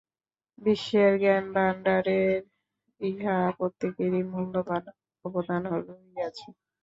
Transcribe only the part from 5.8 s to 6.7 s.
রহিয়াছে।